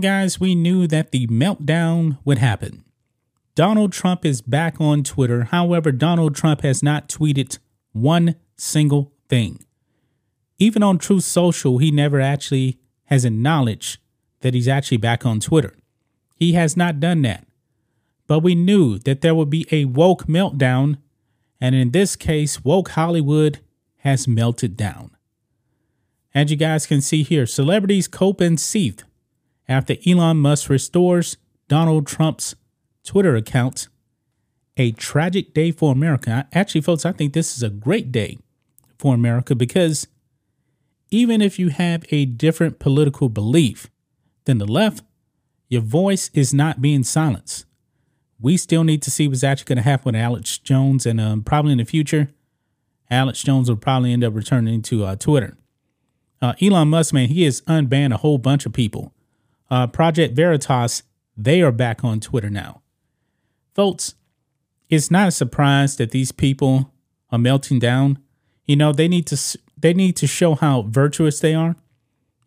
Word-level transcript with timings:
Guys, 0.00 0.38
we 0.38 0.54
knew 0.54 0.86
that 0.86 1.10
the 1.10 1.26
meltdown 1.26 2.18
would 2.24 2.38
happen. 2.38 2.84
Donald 3.54 3.92
Trump 3.92 4.24
is 4.24 4.40
back 4.40 4.80
on 4.80 5.02
Twitter. 5.02 5.44
However, 5.44 5.90
Donald 5.90 6.36
Trump 6.36 6.60
has 6.62 6.82
not 6.82 7.08
tweeted 7.08 7.58
one 7.92 8.36
single 8.56 9.12
thing. 9.28 9.64
Even 10.58 10.82
on 10.82 10.98
Truth 10.98 11.24
Social, 11.24 11.78
he 11.78 11.90
never 11.90 12.20
actually 12.20 12.78
has 13.06 13.24
acknowledged 13.24 13.98
that 14.40 14.54
he's 14.54 14.68
actually 14.68 14.98
back 14.98 15.26
on 15.26 15.40
Twitter. 15.40 15.74
He 16.36 16.52
has 16.52 16.76
not 16.76 17.00
done 17.00 17.22
that. 17.22 17.46
But 18.28 18.40
we 18.40 18.54
knew 18.54 18.98
that 19.00 19.20
there 19.20 19.34
would 19.34 19.50
be 19.50 19.66
a 19.72 19.86
woke 19.86 20.26
meltdown, 20.26 20.98
and 21.60 21.74
in 21.74 21.90
this 21.90 22.14
case, 22.14 22.62
woke 22.64 22.90
Hollywood 22.90 23.58
has 23.98 24.28
melted 24.28 24.76
down. 24.76 25.10
As 26.34 26.50
you 26.50 26.56
guys 26.56 26.86
can 26.86 27.00
see 27.00 27.24
here, 27.24 27.46
celebrities 27.46 28.06
cope 28.06 28.40
and 28.40 28.60
seethe 28.60 29.02
after 29.68 29.96
Elon 30.06 30.38
Musk 30.38 30.70
restores 30.70 31.36
Donald 31.68 32.06
Trump's 32.06 32.54
Twitter 33.04 33.36
account. 33.36 33.88
A 34.76 34.92
tragic 34.92 35.54
day 35.54 35.72
for 35.72 35.92
America. 35.92 36.46
Actually, 36.52 36.82
folks, 36.82 37.04
I 37.04 37.12
think 37.12 37.32
this 37.32 37.56
is 37.56 37.62
a 37.62 37.68
great 37.68 38.12
day 38.12 38.38
for 38.96 39.14
America 39.14 39.54
because 39.54 40.06
even 41.10 41.42
if 41.42 41.58
you 41.58 41.68
have 41.68 42.04
a 42.10 42.26
different 42.26 42.78
political 42.78 43.28
belief 43.28 43.90
than 44.44 44.58
the 44.58 44.66
left, 44.66 45.02
your 45.68 45.82
voice 45.82 46.30
is 46.32 46.54
not 46.54 46.80
being 46.80 47.02
silenced. 47.02 47.64
We 48.40 48.56
still 48.56 48.84
need 48.84 49.02
to 49.02 49.10
see 49.10 49.26
what's 49.26 49.42
actually 49.42 49.74
going 49.74 49.84
to 49.84 49.90
happen 49.90 50.04
with 50.06 50.14
Alex 50.14 50.58
Jones, 50.58 51.06
and 51.06 51.20
um, 51.20 51.42
probably 51.42 51.72
in 51.72 51.78
the 51.78 51.84
future, 51.84 52.30
Alex 53.10 53.42
Jones 53.42 53.68
will 53.68 53.76
probably 53.76 54.12
end 54.12 54.22
up 54.22 54.34
returning 54.34 54.80
to 54.82 55.04
uh, 55.04 55.16
Twitter. 55.16 55.56
Uh, 56.40 56.54
Elon 56.62 56.88
Musk, 56.88 57.12
man, 57.12 57.28
he 57.28 57.42
has 57.44 57.62
unbanned 57.62 58.14
a 58.14 58.18
whole 58.18 58.38
bunch 58.38 58.64
of 58.64 58.72
people 58.72 59.12
uh, 59.70 59.86
Project 59.86 60.34
Veritas, 60.34 61.02
they 61.36 61.62
are 61.62 61.72
back 61.72 62.04
on 62.04 62.20
Twitter 62.20 62.50
now. 62.50 62.82
Folks, 63.74 64.14
it's 64.88 65.10
not 65.10 65.28
a 65.28 65.32
surprise 65.32 65.96
that 65.96 66.10
these 66.10 66.32
people 66.32 66.92
are 67.30 67.38
melting 67.38 67.78
down. 67.78 68.18
You 68.64 68.76
know, 68.76 68.92
they 68.92 69.08
need 69.08 69.26
to 69.28 69.58
they 69.76 69.94
need 69.94 70.16
to 70.16 70.26
show 70.26 70.54
how 70.54 70.82
virtuous 70.82 71.40
they 71.40 71.54
are. 71.54 71.76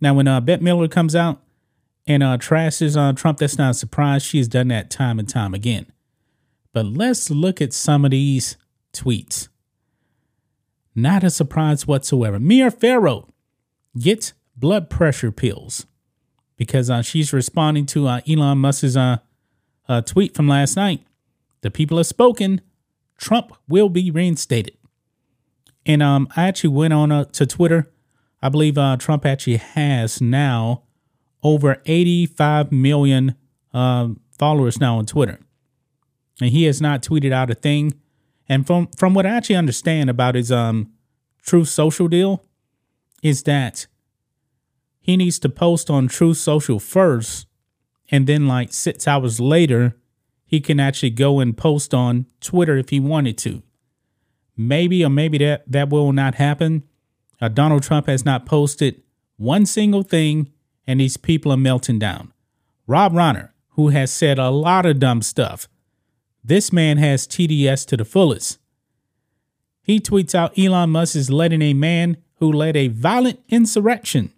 Now, 0.00 0.14
when 0.14 0.26
uh, 0.26 0.40
Bette 0.40 0.62
Midler 0.62 0.90
comes 0.90 1.14
out 1.14 1.40
and 2.06 2.22
uh, 2.22 2.38
trashes 2.38 2.96
uh, 2.96 3.12
Trump, 3.12 3.38
that's 3.38 3.58
not 3.58 3.70
a 3.70 3.74
surprise. 3.74 4.22
She 4.22 4.38
has 4.38 4.48
done 4.48 4.68
that 4.68 4.90
time 4.90 5.18
and 5.18 5.28
time 5.28 5.54
again. 5.54 5.86
But 6.72 6.86
let's 6.86 7.30
look 7.30 7.60
at 7.60 7.72
some 7.72 8.04
of 8.04 8.10
these 8.10 8.56
tweets. 8.92 9.48
Not 10.94 11.22
a 11.22 11.30
surprise 11.30 11.86
whatsoever. 11.86 12.40
Mia 12.40 12.70
Farrow 12.70 13.28
gets 13.98 14.32
blood 14.56 14.90
pressure 14.90 15.30
pills 15.30 15.86
because 16.60 16.90
uh, 16.90 17.00
she's 17.00 17.32
responding 17.32 17.86
to 17.86 18.06
uh, 18.06 18.20
Elon 18.28 18.58
Musk's 18.58 18.94
uh, 18.94 19.16
uh, 19.88 20.02
tweet 20.02 20.34
from 20.34 20.46
last 20.46 20.76
night. 20.76 21.02
The 21.62 21.70
people 21.70 21.96
have 21.96 22.06
spoken. 22.06 22.60
Trump 23.16 23.54
will 23.66 23.88
be 23.88 24.10
reinstated. 24.10 24.76
And 25.86 26.02
um, 26.02 26.28
I 26.36 26.48
actually 26.48 26.74
went 26.74 26.92
on 26.92 27.10
uh, 27.10 27.24
to 27.24 27.46
Twitter. 27.46 27.90
I 28.42 28.50
believe 28.50 28.76
uh, 28.76 28.98
Trump 28.98 29.24
actually 29.24 29.56
has 29.56 30.20
now 30.20 30.82
over 31.42 31.80
85 31.86 32.70
million 32.70 33.36
uh, 33.72 34.08
followers 34.38 34.78
now 34.78 34.98
on 34.98 35.06
Twitter. 35.06 35.40
And 36.42 36.50
he 36.50 36.64
has 36.64 36.82
not 36.82 37.02
tweeted 37.02 37.32
out 37.32 37.48
a 37.48 37.54
thing. 37.54 37.94
And 38.50 38.66
from 38.66 38.88
from 38.98 39.14
what 39.14 39.24
I 39.24 39.30
actually 39.30 39.56
understand 39.56 40.10
about 40.10 40.34
his 40.34 40.52
um 40.52 40.92
Truth 41.42 41.68
Social 41.68 42.06
deal, 42.06 42.44
is 43.22 43.44
that 43.44 43.86
he 45.10 45.16
needs 45.16 45.40
to 45.40 45.48
post 45.48 45.90
on 45.90 46.06
Truth 46.06 46.36
Social 46.36 46.78
first, 46.78 47.46
and 48.10 48.26
then 48.26 48.46
like 48.46 48.72
six 48.72 49.08
hours 49.08 49.40
later, 49.40 49.96
he 50.46 50.60
can 50.60 50.78
actually 50.78 51.10
go 51.10 51.40
and 51.40 51.56
post 51.56 51.92
on 51.92 52.26
Twitter 52.40 52.76
if 52.76 52.90
he 52.90 53.00
wanted 53.00 53.36
to. 53.38 53.62
Maybe 54.56 55.04
or 55.04 55.10
maybe 55.10 55.38
that 55.38 55.64
that 55.70 55.88
will 55.90 56.12
not 56.12 56.36
happen. 56.36 56.84
Uh, 57.40 57.48
Donald 57.48 57.82
Trump 57.82 58.06
has 58.06 58.24
not 58.24 58.46
posted 58.46 59.02
one 59.36 59.66
single 59.66 60.04
thing, 60.04 60.52
and 60.86 61.00
these 61.00 61.16
people 61.16 61.50
are 61.50 61.56
melting 61.56 61.98
down. 61.98 62.32
Rob 62.86 63.12
Reiner, 63.12 63.50
who 63.70 63.88
has 63.88 64.12
said 64.12 64.38
a 64.38 64.50
lot 64.50 64.86
of 64.86 65.00
dumb 65.00 65.22
stuff, 65.22 65.68
this 66.44 66.72
man 66.72 66.98
has 66.98 67.26
TDS 67.26 67.84
to 67.86 67.96
the 67.96 68.04
fullest. 68.04 68.58
He 69.82 69.98
tweets 69.98 70.36
out 70.36 70.56
Elon 70.56 70.90
Musk 70.90 71.16
is 71.16 71.30
letting 71.30 71.62
a 71.62 71.74
man 71.74 72.18
who 72.36 72.52
led 72.52 72.76
a 72.76 72.88
violent 72.88 73.40
insurrection 73.48 74.32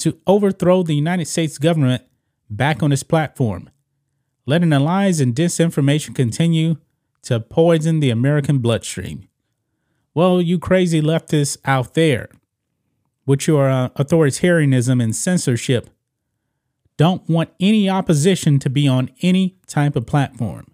to 0.00 0.18
overthrow 0.26 0.82
the 0.82 0.94
United 0.94 1.26
States 1.26 1.58
government 1.58 2.02
back 2.48 2.82
on 2.82 2.92
its 2.92 3.02
platform, 3.02 3.70
letting 4.46 4.70
the 4.70 4.80
lies 4.80 5.20
and 5.20 5.34
disinformation 5.34 6.14
continue 6.14 6.76
to 7.22 7.38
poison 7.40 8.00
the 8.00 8.10
American 8.10 8.58
bloodstream. 8.58 9.28
Well, 10.14 10.42
you 10.42 10.58
crazy 10.58 11.00
leftists 11.00 11.56
out 11.64 11.94
there, 11.94 12.28
with 13.26 13.46
your 13.46 13.70
uh, 13.70 13.90
authoritarianism 13.90 15.02
and 15.02 15.14
censorship, 15.14 15.88
don't 16.96 17.26
want 17.28 17.50
any 17.60 17.88
opposition 17.88 18.58
to 18.58 18.68
be 18.68 18.88
on 18.88 19.10
any 19.22 19.56
type 19.66 19.94
of 19.96 20.06
platform. 20.06 20.66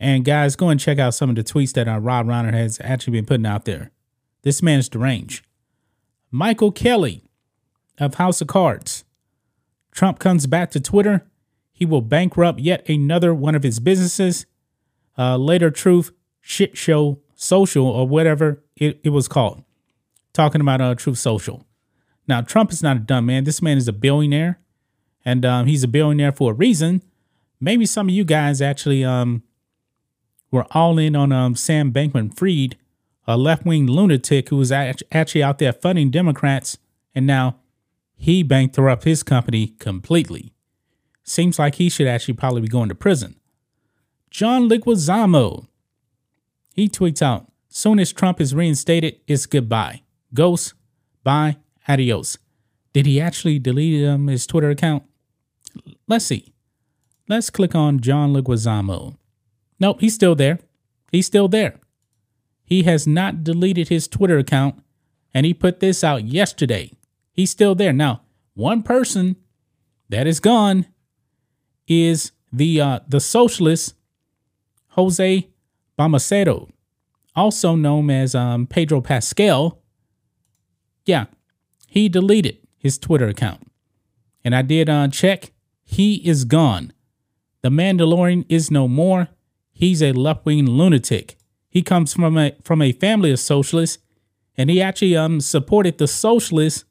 And 0.00 0.24
guys, 0.24 0.56
go 0.56 0.68
and 0.68 0.80
check 0.80 0.98
out 0.98 1.14
some 1.14 1.30
of 1.30 1.36
the 1.36 1.44
tweets 1.44 1.72
that 1.74 1.88
uh, 1.88 1.98
Rob 1.98 2.26
Reiner 2.26 2.52
has 2.52 2.78
actually 2.82 3.12
been 3.12 3.26
putting 3.26 3.46
out 3.46 3.64
there. 3.64 3.92
This 4.42 4.62
man 4.62 4.80
is 4.80 4.88
deranged. 4.88 5.46
Michael 6.30 6.72
Kelly 6.72 7.22
of 7.98 8.16
House 8.16 8.40
of 8.40 8.48
Cards. 8.48 9.04
Trump 9.92 10.18
comes 10.18 10.46
back 10.46 10.70
to 10.72 10.80
Twitter. 10.80 11.26
He 11.72 11.86
will 11.86 12.02
bankrupt 12.02 12.58
yet 12.58 12.88
another 12.88 13.34
one 13.34 13.54
of 13.54 13.62
his 13.62 13.80
businesses. 13.80 14.46
Uh, 15.18 15.36
later 15.36 15.70
Truth 15.70 16.12
Shit 16.40 16.76
Show 16.76 17.20
Social 17.34 17.86
or 17.86 18.06
whatever 18.06 18.62
it, 18.76 19.00
it 19.02 19.10
was 19.10 19.28
called. 19.28 19.62
Talking 20.32 20.60
about 20.60 20.80
uh, 20.80 20.94
Truth 20.94 21.18
Social. 21.18 21.66
Now, 22.28 22.40
Trump 22.40 22.72
is 22.72 22.82
not 22.82 22.96
a 22.96 23.00
dumb 23.00 23.26
man. 23.26 23.44
This 23.44 23.62
man 23.62 23.78
is 23.78 23.88
a 23.88 23.92
billionaire, 23.92 24.58
and 25.24 25.44
um, 25.44 25.66
he's 25.66 25.84
a 25.84 25.88
billionaire 25.88 26.32
for 26.32 26.50
a 26.52 26.54
reason. 26.54 27.02
Maybe 27.60 27.86
some 27.86 28.08
of 28.08 28.14
you 28.14 28.24
guys 28.24 28.60
actually 28.60 29.04
um, 29.04 29.42
were 30.50 30.66
all 30.72 30.98
in 30.98 31.16
on 31.16 31.32
um, 31.32 31.54
Sam 31.54 31.92
Bankman 31.92 32.36
Fried, 32.36 32.76
a 33.26 33.36
left 33.36 33.64
wing 33.64 33.86
lunatic 33.86 34.48
who 34.48 34.56
was 34.56 34.72
actually 34.72 35.42
out 35.42 35.58
there 35.58 35.72
funding 35.72 36.10
Democrats, 36.10 36.78
and 37.14 37.26
now 37.26 37.56
he 38.16 38.42
bankrupt 38.42 39.04
his 39.04 39.22
company 39.22 39.68
completely. 39.78 40.52
Seems 41.22 41.58
like 41.58 41.76
he 41.76 41.88
should 41.88 42.06
actually 42.06 42.34
probably 42.34 42.62
be 42.62 42.68
going 42.68 42.88
to 42.88 42.94
prison. 42.94 43.36
John 44.30 44.68
Leguizamo. 44.68 45.66
He 46.74 46.88
tweets 46.88 47.22
out, 47.22 47.50
soon 47.68 47.98
as 47.98 48.12
Trump 48.12 48.40
is 48.40 48.54
reinstated, 48.54 49.20
it's 49.26 49.46
goodbye. 49.46 50.02
Ghost, 50.34 50.74
bye, 51.22 51.56
adios. 51.88 52.38
Did 52.92 53.06
he 53.06 53.20
actually 53.20 53.58
delete 53.58 54.06
um, 54.06 54.28
his 54.28 54.46
Twitter 54.46 54.70
account? 54.70 55.04
Let's 56.06 56.26
see. 56.26 56.52
Let's 57.28 57.50
click 57.50 57.74
on 57.74 58.00
John 58.00 58.32
Leguizamo. 58.32 59.16
Nope, 59.80 60.00
he's 60.00 60.14
still 60.14 60.34
there. 60.34 60.58
He's 61.10 61.26
still 61.26 61.48
there. 61.48 61.80
He 62.64 62.84
has 62.84 63.06
not 63.06 63.44
deleted 63.44 63.88
his 63.88 64.08
Twitter 64.08 64.38
account, 64.38 64.82
and 65.34 65.44
he 65.44 65.54
put 65.54 65.80
this 65.80 66.02
out 66.02 66.24
yesterday. 66.24 66.92
He's 67.36 67.50
still 67.50 67.74
there. 67.74 67.92
Now, 67.92 68.22
one 68.54 68.82
person 68.82 69.36
that 70.08 70.26
is 70.26 70.40
gone 70.40 70.86
is 71.86 72.32
the 72.50 72.80
uh, 72.80 73.00
the 73.06 73.20
socialist 73.20 73.94
Jose 74.90 75.48
Balmaceda, 75.98 76.66
also 77.34 77.74
known 77.74 78.08
as 78.08 78.34
um, 78.34 78.66
Pedro 78.66 79.02
Pascal. 79.02 79.82
Yeah, 81.04 81.26
he 81.86 82.08
deleted 82.08 82.56
his 82.78 82.96
Twitter 82.96 83.28
account, 83.28 83.70
and 84.42 84.56
I 84.56 84.62
did 84.62 84.88
uh, 84.88 85.08
check. 85.08 85.52
He 85.84 86.26
is 86.26 86.44
gone. 86.46 86.94
The 87.62 87.68
Mandalorian 87.68 88.46
is 88.48 88.70
no 88.70 88.88
more. 88.88 89.28
He's 89.72 90.02
a 90.02 90.12
left 90.12 90.46
wing 90.46 90.66
lunatic. 90.66 91.36
He 91.68 91.82
comes 91.82 92.14
from 92.14 92.38
a 92.38 92.52
from 92.62 92.80
a 92.80 92.92
family 92.92 93.30
of 93.30 93.38
socialists, 93.40 94.02
and 94.56 94.70
he 94.70 94.80
actually 94.80 95.14
um 95.14 95.42
supported 95.42 95.98
the 95.98 96.08
socialist 96.08 96.86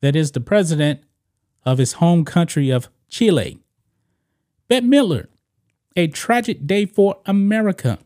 that 0.00 0.16
is 0.16 0.32
the 0.32 0.40
president 0.40 1.02
of 1.64 1.78
his 1.78 1.94
home 1.94 2.24
country 2.24 2.70
of 2.70 2.88
Chile. 3.08 3.58
Bette 4.68 4.86
Midler, 4.86 5.26
a 5.96 6.06
tragic 6.06 6.66
day 6.66 6.86
for 6.86 7.20
America, 7.26 7.98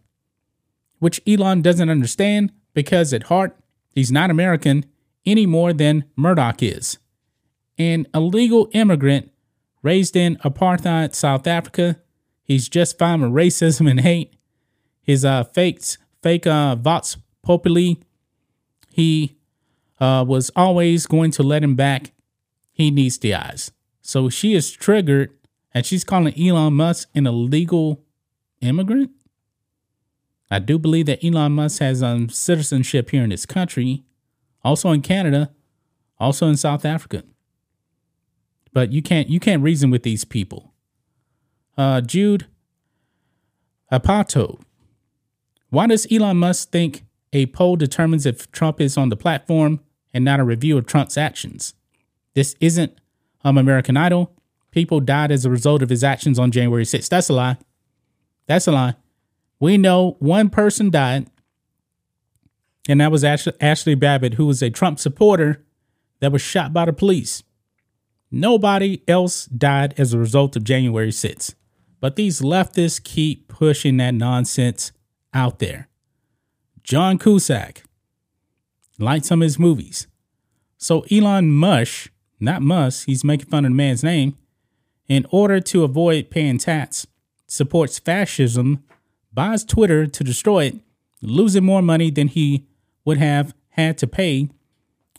which 0.98 1.20
Elon 1.26 1.62
doesn't 1.62 1.90
understand 1.90 2.52
because 2.72 3.12
at 3.12 3.24
heart 3.24 3.56
he's 3.90 4.10
not 4.10 4.30
American 4.30 4.84
any 5.26 5.46
more 5.46 5.72
than 5.72 6.04
Murdoch 6.16 6.62
is. 6.62 6.98
An 7.78 8.06
illegal 8.14 8.68
immigrant 8.72 9.30
raised 9.82 10.16
in 10.16 10.36
apartheid 10.36 11.14
South 11.14 11.46
Africa. 11.46 12.00
He's 12.42 12.68
just 12.68 12.98
fine 12.98 13.20
with 13.20 13.30
racism 13.30 13.90
and 13.90 14.00
hate. 14.00 14.34
His 15.02 15.24
uh, 15.24 15.44
fakes, 15.44 15.98
fake 16.22 16.46
uh, 16.46 16.76
Vox 16.76 17.16
Populi, 17.42 17.94
he 18.90 19.36
uh, 20.00 20.24
was 20.26 20.50
always 20.56 21.06
going 21.06 21.30
to 21.32 21.42
let 21.42 21.62
him 21.62 21.74
back. 21.74 22.12
He 22.72 22.90
needs 22.90 23.18
the 23.18 23.34
eyes. 23.34 23.72
So 24.02 24.28
she 24.28 24.54
is 24.54 24.70
triggered 24.70 25.30
and 25.72 25.84
she's 25.84 26.04
calling 26.04 26.38
Elon 26.38 26.74
Musk 26.74 27.08
an 27.14 27.26
illegal 27.26 28.02
immigrant. 28.60 29.10
I 30.50 30.58
do 30.58 30.78
believe 30.78 31.06
that 31.06 31.24
Elon 31.24 31.52
Musk 31.52 31.80
has 31.80 32.02
um, 32.02 32.28
citizenship 32.28 33.10
here 33.10 33.24
in 33.24 33.30
this 33.30 33.46
country, 33.46 34.04
also 34.62 34.90
in 34.90 35.02
Canada, 35.02 35.50
also 36.18 36.48
in 36.48 36.56
South 36.56 36.84
Africa. 36.84 37.24
But 38.72 38.92
you 38.92 39.02
can't 39.02 39.28
you 39.28 39.40
can't 39.40 39.62
reason 39.62 39.90
with 39.90 40.02
these 40.02 40.24
people. 40.24 40.74
Uh, 41.76 42.00
Judd 42.00 42.46
Apatow. 43.90 44.60
Why 45.70 45.86
does 45.86 46.06
Elon 46.10 46.36
Musk 46.36 46.70
think 46.70 47.04
a 47.34 47.46
poll 47.46 47.76
determines 47.76 48.24
if 48.24 48.50
Trump 48.52 48.80
is 48.80 48.96
on 48.96 49.10
the 49.10 49.16
platform 49.16 49.80
and 50.14 50.24
not 50.24 50.40
a 50.40 50.44
review 50.44 50.78
of 50.78 50.86
Trump's 50.86 51.18
actions? 51.18 51.74
This 52.34 52.54
isn't 52.60 52.98
um, 53.44 53.58
American 53.58 53.96
Idol. 53.96 54.32
People 54.70 55.00
died 55.00 55.30
as 55.30 55.44
a 55.44 55.50
result 55.50 55.82
of 55.82 55.90
his 55.90 56.02
actions 56.02 56.38
on 56.38 56.50
January 56.50 56.84
6th. 56.84 57.08
That's 57.08 57.28
a 57.28 57.32
lie. 57.32 57.58
That's 58.46 58.66
a 58.66 58.72
lie. 58.72 58.94
We 59.60 59.76
know 59.76 60.16
one 60.18 60.50
person 60.50 60.90
died, 60.90 61.28
and 62.88 63.00
that 63.00 63.12
was 63.12 63.24
Ashley, 63.24 63.52
Ashley 63.60 63.94
Babbitt, 63.94 64.34
who 64.34 64.46
was 64.46 64.62
a 64.62 64.70
Trump 64.70 64.98
supporter 64.98 65.64
that 66.20 66.32
was 66.32 66.42
shot 66.42 66.72
by 66.72 66.84
the 66.84 66.92
police. 66.92 67.42
Nobody 68.30 69.02
else 69.06 69.46
died 69.46 69.94
as 69.96 70.12
a 70.12 70.18
result 70.18 70.56
of 70.56 70.64
January 70.64 71.10
6th. 71.10 71.54
But 72.00 72.16
these 72.16 72.40
leftists 72.40 73.02
keep 73.02 73.48
pushing 73.48 73.96
that 73.98 74.12
nonsense 74.12 74.92
out 75.32 75.60
there. 75.60 75.88
John 76.84 77.18
Cusack 77.18 77.82
liked 78.98 79.24
some 79.24 79.40
of 79.40 79.46
his 79.46 79.58
movies. 79.58 80.06
So 80.76 81.06
Elon 81.10 81.50
Mush, 81.50 82.10
not 82.38 82.60
Musk, 82.60 83.06
he's 83.06 83.24
making 83.24 83.48
fun 83.48 83.64
of 83.64 83.70
the 83.70 83.76
man's 83.76 84.04
name, 84.04 84.36
in 85.08 85.26
order 85.30 85.60
to 85.60 85.82
avoid 85.82 86.30
paying 86.30 86.58
tax, 86.58 87.06
supports 87.46 87.98
fascism, 87.98 88.84
buys 89.32 89.64
Twitter 89.64 90.06
to 90.06 90.22
destroy 90.22 90.64
it, 90.64 90.76
losing 91.22 91.64
more 91.64 91.80
money 91.82 92.10
than 92.10 92.28
he 92.28 92.66
would 93.06 93.16
have 93.16 93.54
had 93.70 93.96
to 93.98 94.06
pay 94.06 94.50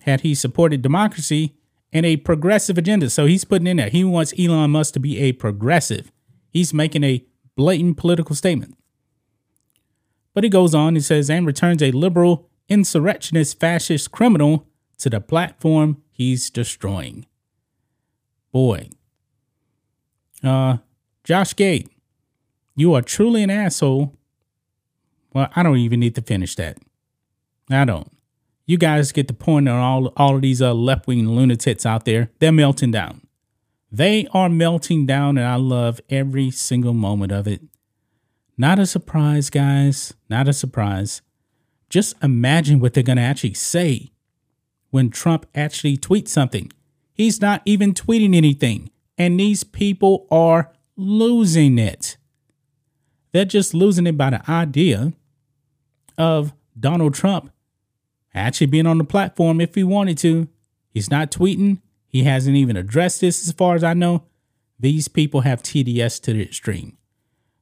had 0.04 0.22
he 0.22 0.36
supported 0.36 0.84
democracy 0.84 1.56
and 1.92 2.06
a 2.06 2.18
progressive 2.18 2.78
agenda. 2.78 3.10
So 3.10 3.26
he's 3.26 3.44
putting 3.44 3.66
in 3.68 3.78
there. 3.78 3.90
He 3.90 4.04
wants 4.04 4.34
Elon 4.38 4.70
Musk 4.70 4.94
to 4.94 5.00
be 5.00 5.18
a 5.20 5.32
progressive. 5.32 6.12
He's 6.52 6.76
making 6.76 7.04
a 7.04 7.26
blatant 7.56 7.98
political 7.98 8.36
statement. 8.36 8.78
But 10.36 10.44
he 10.44 10.50
goes 10.50 10.76
on, 10.76 10.96
he 10.96 11.02
says, 11.02 11.30
and 11.30 11.48
returns 11.48 11.82
a 11.82 11.92
liberal, 11.92 12.48
insurrectionist, 12.70 13.60
fascist 13.60 14.12
criminal 14.12 14.68
to 15.00 15.10
the 15.10 15.22
platform 15.22 16.04
he's 16.12 16.50
destroying. 16.50 17.26
Boy, 18.52 18.90
uh, 20.44 20.78
Josh 21.24 21.56
Gate, 21.56 21.90
you 22.76 22.94
are 22.94 23.02
truly 23.02 23.44
an 23.44 23.50
asshole. 23.50 24.14
Well, 25.34 25.48
I 25.56 25.64
don't 25.64 25.78
even 25.78 26.02
need 26.02 26.16
to 26.16 26.22
finish 26.22 26.56
that. 26.56 26.78
I 27.70 27.86
don't. 27.86 28.12
You 28.66 28.78
guys 28.78 29.12
get 29.12 29.28
the 29.28 29.34
point 29.34 29.70
on 29.70 29.80
all 29.80 30.08
all 30.18 30.36
of 30.36 30.42
these 30.42 30.62
uh, 30.62 30.74
left 30.74 31.08
wing 31.08 31.30
lunatics 31.30 31.86
out 31.86 32.06
there. 32.06 32.32
They're 32.40 32.52
melting 32.52 32.92
down. 32.92 33.22
They 33.92 34.28
are 34.34 34.50
melting 34.50 35.06
down, 35.06 35.38
and 35.38 35.48
I 35.48 35.56
love 35.56 36.02
every 36.10 36.52
single 36.52 36.94
moment 36.94 37.32
of 37.32 37.48
it. 37.48 37.62
Not 38.58 38.80
a 38.80 38.86
surprise, 38.86 39.50
guys. 39.50 40.14
Not 40.30 40.48
a 40.48 40.54
surprise. 40.54 41.22
Just 41.90 42.16
imagine 42.24 42.80
what 42.80 42.94
they're 42.94 43.04
going 43.04 43.18
to 43.18 43.24
actually 43.24 43.54
say 43.54 44.12
when 44.90 45.10
Trump 45.10 45.46
actually 45.54 45.98
tweets 45.98 46.30
something. 46.30 46.72
He's 47.14 47.42
not 47.42 47.62
even 47.66 47.94
tweeting 47.94 48.36
anything. 48.36 48.92
And 49.18 49.40
these 49.40 49.64
people 49.64 50.28
are 50.32 50.72
losing 50.96 51.78
it. 51.78 52.18
They're 53.32 53.46
just 53.46 53.74
losing 53.74 54.08
it 54.08 54.18
by 54.18 54.30
the 54.30 54.50
idea 54.50 55.14
of 56.18 56.54
Donald 56.80 57.14
Trump 57.14 57.52
actually 58.34 58.68
being 58.68 58.86
on 58.86 58.98
the 58.98 59.04
platform 59.04 59.62
if 59.62 59.76
he 59.76 59.84
wanted 59.84 60.18
to. 60.20 60.48
He's 60.90 61.10
not 61.10 61.32
tweeting. 61.32 61.80
He 62.08 62.24
hasn't 62.24 62.56
even 62.56 62.78
addressed 62.78 63.22
this 63.22 63.48
as 63.48 63.54
far 63.54 63.76
as 63.76 63.84
I 63.84 63.94
know. 63.94 64.24
These 64.80 65.08
people 65.08 65.42
have 65.42 65.64
TDS 65.64 66.22
to 66.24 66.34
the 66.34 66.42
extreme. 66.42 66.98